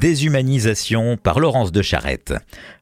Déshumanisation 0.00 1.16
par 1.16 1.40
Laurence 1.40 1.70
de 1.70 1.82
Charette. 1.82 2.34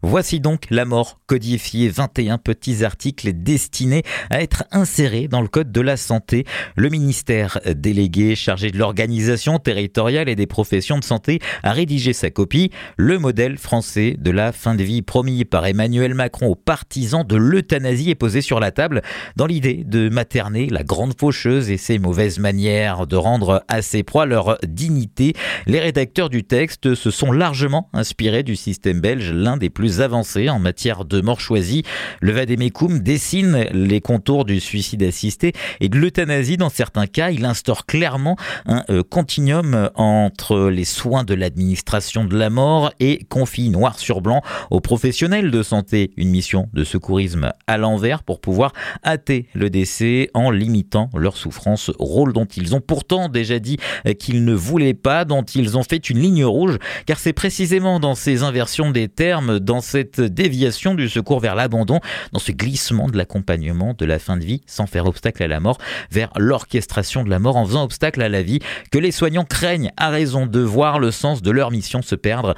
Voici 0.03 0.41
donc 0.41 0.67
la 0.71 0.85
mort 0.85 1.21
codifiée, 1.27 1.89
21 1.89 2.39
petits 2.39 2.85
articles 2.85 3.33
destinés 3.33 4.03
à 4.31 4.41
être 4.41 4.65
insérés 4.73 5.29
dans 5.29 5.41
le 5.41 5.49
Code 5.49 5.71
de 5.73 5.81
la 5.81 5.97
santé. 5.97 6.45
Le 6.77 6.89
ministère 6.89 7.61
délégué 7.77 8.35
chargé 8.35 8.71
de 8.71 8.79
l'organisation 8.79 9.59
territoriale 9.59 10.29
et 10.29 10.37
des 10.37 10.47
professions 10.47 10.99
de 10.99 11.05
santé 11.05 11.41
a 11.63 11.73
rédigé 11.73 12.13
sa 12.13 12.31
copie, 12.31 12.71
le 12.97 13.19
modèle 13.19 13.59
français 13.59 14.17
de 14.19 14.31
la 14.31 14.53
fin 14.53 14.75
de 14.75 14.83
vie 14.83 15.03
promis 15.03 15.45
par 15.45 15.67
Emmanuel 15.67 16.15
Macron 16.15 16.49
aux 16.49 16.57
partisans 16.57 17.27
de 17.27 17.37
l'euthanasie 17.37 18.11
est 18.11 18.17
posé 18.17 18.41
sur 18.41 18.61
la 18.61 18.71
table 18.71 19.03
dans 19.37 19.47
l'idée 19.47 19.85
de 19.85 20.09
materner 20.09 20.69
la 20.69 20.83
grande 20.83 21.19
faucheuse 21.19 21.71
et 21.71 21.77
ses 21.77 21.99
mauvaises 21.99 22.39
manières, 22.39 23.07
de 23.07 23.17
rendre 23.17 23.65
à 23.69 23.83
ses 23.83 24.03
proies 24.03 24.27
leur 24.27 24.59
dignité. 24.67 25.35
Les 25.67 25.81
rédacteurs 25.81 26.31
du 26.31 26.45
texte 26.45 26.92
se 26.95 27.11
sont 27.11 27.33
largement 27.33 27.89
inspirés 27.93 28.43
du 28.43 28.57
système 28.57 29.01
belge, 29.01 29.33
l'un 29.33 29.57
des 29.57 29.71
plus 29.71 30.01
avancés 30.01 30.49
en 30.49 30.59
matière 30.59 31.05
de 31.05 31.21
mort 31.21 31.41
choisie. 31.41 31.83
Le 32.21 32.33
vadémécum 32.33 33.01
dessine 33.01 33.67
les 33.73 34.01
contours 34.01 34.45
du 34.45 34.61
suicide 34.61 35.03
assisté 35.03 35.53
et 35.81 35.89
de 35.89 35.99
l'euthanasie 35.99 36.57
dans 36.57 36.69
certains 36.69 37.07
cas. 37.07 37.31
Il 37.31 37.45
instaure 37.45 37.87
clairement 37.87 38.37
un 38.67 38.85
euh, 38.91 39.03
continuum 39.03 39.91
entre 39.95 40.69
les 40.69 40.85
soins 40.85 41.25
de 41.25 41.35
l'administration 41.35 42.25
de 42.25 42.37
la 42.37 42.51
mort 42.51 42.93
et 43.01 43.25
confie 43.29 43.71
noir 43.71 43.99
sur 43.99 44.21
blanc 44.21 44.43
aux 44.71 44.81
professionnels 44.81 45.51
de 45.51 45.63
santé 45.63 46.13
une 46.17 46.31
mission 46.31 46.69
de 46.73 46.85
secourisme 46.85 47.53
à 47.67 47.79
l'envers 47.79 48.23
pour 48.23 48.41
pouvoir 48.41 48.73
hâter 49.05 49.49
le 49.55 49.71
décès 49.71 50.31
en 50.35 50.51
limitant 50.51 51.11
leur 51.15 51.37
souffrance, 51.37 51.91
rôle 51.99 52.33
dont 52.33 52.45
ils 52.45 52.75
ont 52.75 52.81
pourtant 52.81 53.29
déjà 53.29 53.59
dit 53.59 53.79
qu'ils 54.19 54.45
ne 54.45 54.55
voulaient 54.55 54.95
pas, 54.95 55.25
dont 55.25 55.43
ils 55.43 55.77
ont 55.77 55.83
fait 55.83 56.11
une 56.11 56.19
ligne 56.19 56.45
rouge 56.45 56.79
car 57.07 57.19
c'est 57.19 57.33
précisément 57.33 58.01
dans 58.01 58.15
ces 58.15 58.43
inversions 58.43 58.91
des 58.91 59.09
termes, 59.09 59.59
dans 59.59 59.81
cette 59.81 60.21
déviation 60.21 60.95
du 60.95 61.09
secours 61.09 61.41
vers 61.41 61.55
l'abandon, 61.55 62.01
dans 62.33 62.39
ce 62.39 62.53
glissement 62.53 63.09
de 63.09 63.17
l'accompagnement 63.17 63.95
de 63.97 64.05
la 64.05 64.19
fin 64.19 64.37
de 64.37 64.45
vie 64.45 64.63
sans 64.67 64.87
faire 64.87 65.07
obstacle 65.07 65.43
à 65.43 65.49
la 65.49 65.61
mort, 65.61 65.79
vers 66.11 66.31
l'orchestration 66.37 67.25
de 67.25 67.31
la 67.31 67.39
mort 67.39 67.57
en 67.57 67.67
faisant 67.67 67.85
obstacle 67.85 68.23
à 68.23 68.29
la 68.29 68.43
vie, 68.43 68.61
que 68.91 68.99
les 68.99 69.13
soignants 69.13 69.45
craignent 69.45 69.93
à 69.97 70.11
raison 70.11 70.47
de 70.47 70.61
voir 70.61 70.99
le 70.99 71.11
sens 71.11 71.43
de 71.43 71.51
leur 71.51 71.71
mission 71.71 72.03
se 72.03 72.15
perdre. 72.15 72.55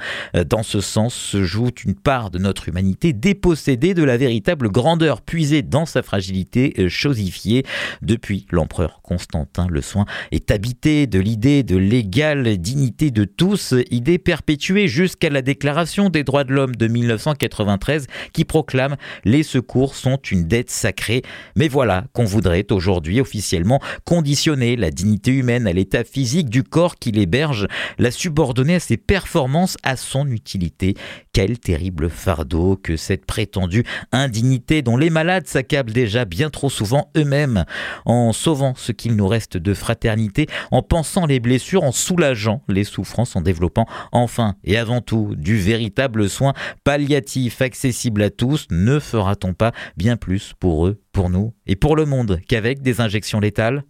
Dans 0.47 0.63
ce 0.63 0.81
sens 0.81 1.13
se 1.13 1.43
joue 1.43 1.65
une 1.83 1.95
part 1.95 2.31
de 2.31 2.37
notre 2.37 2.69
humanité 2.69 3.13
dépossédée 3.13 3.93
de 3.93 4.03
la 4.03 4.17
véritable 4.17 4.69
grandeur 4.69 5.21
puisée 5.21 5.61
dans 5.61 5.85
sa 5.85 6.03
fragilité 6.03 6.73
euh, 6.79 6.89
chosifiée. 6.89 7.65
Depuis 8.01 8.45
l'empereur 8.51 8.99
Constantin, 9.01 9.67
le 9.69 9.81
soin 9.81 10.05
est 10.31 10.51
habité 10.51 11.07
de 11.07 11.19
l'idée 11.19 11.63
de 11.63 11.77
l'égale 11.77 12.57
dignité 12.57 13.11
de 13.11 13.25
tous, 13.25 13.73
idée 13.89 14.14
perpétuée 14.17 14.87
jusqu'à 14.87 15.29
la 15.29 15.41
Déclaration 15.41 16.09
des 16.09 16.23
droits 16.23 16.43
de 16.43 16.53
l'homme 16.53 16.75
de 16.75 16.87
1993 16.87 18.07
qui 18.33 18.45
proclame 18.45 18.95
les 19.23 19.43
secours 19.43 19.95
sont 19.95 20.17
une 20.17 20.47
dette 20.47 20.69
sacrée. 20.69 21.21
Mais 21.55 21.67
voilà 21.67 22.05
qu'on 22.13 22.25
voudrait 22.25 22.71
aujourd'hui 22.71 23.21
officiellement 23.21 23.81
conditionner 24.05 24.75
la 24.75 24.91
dignité 24.91 25.31
humaine 25.31 25.67
à 25.67 25.73
l'état 25.73 26.03
physique 26.03 26.49
du 26.49 26.63
corps 26.63 26.95
qui 26.95 27.11
l'héberge, 27.11 27.67
la 27.97 28.11
subordonner 28.11 28.75
à 28.75 28.79
ses 28.79 28.97
performances, 28.97 29.77
à 29.83 29.95
son 29.95 30.27
utilité. 30.27 30.95
Quel 31.33 31.59
terrible 31.59 32.09
fardeau 32.09 32.77
que 32.81 32.97
cette 32.97 33.25
prétendue 33.25 33.83
indignité 34.11 34.81
dont 34.81 34.97
les 34.97 35.09
malades 35.09 35.47
s'accablent 35.47 35.91
déjà 35.91 36.25
bien 36.25 36.49
trop 36.49 36.69
souvent 36.69 37.11
eux-mêmes, 37.17 37.65
en 38.05 38.33
sauvant 38.33 38.73
ce 38.75 38.91
qu'il 38.91 39.15
nous 39.15 39.27
reste 39.27 39.57
de 39.57 39.73
fraternité, 39.73 40.47
en 40.71 40.81
pensant 40.81 41.25
les 41.25 41.39
blessures, 41.39 41.83
en 41.83 41.91
soulageant 41.91 42.61
les 42.67 42.83
souffrances, 42.83 43.35
en 43.35 43.41
développant 43.41 43.85
enfin 44.11 44.55
et 44.63 44.77
avant 44.77 45.01
tout 45.01 45.35
du 45.35 45.57
véritable 45.57 46.29
soin 46.29 46.53
palliatif 46.83 47.61
accessible 47.61 48.21
à 48.23 48.29
tous, 48.29 48.67
ne 48.71 48.99
fera-t-on 48.99 49.53
pas 49.53 49.71
bien 49.97 50.17
plus 50.17 50.53
pour 50.59 50.87
eux, 50.87 51.01
pour 51.11 51.29
nous 51.29 51.53
et 51.67 51.75
pour 51.75 51.95
le 51.95 52.05
monde 52.05 52.39
qu'avec 52.47 52.81
des 52.81 53.01
injections 53.01 53.39
létales? 53.39 53.83